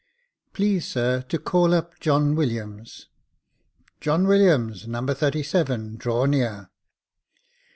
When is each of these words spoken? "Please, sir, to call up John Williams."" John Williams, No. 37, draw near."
"Please, 0.55 0.87
sir, 0.87 1.21
to 1.21 1.37
call 1.37 1.75
up 1.75 1.99
John 1.99 2.33
Williams."" 2.33 3.07
John 4.01 4.25
Williams, 4.25 4.87
No. 4.87 5.05
37, 5.05 5.97
draw 5.97 6.25
near." 6.25 6.71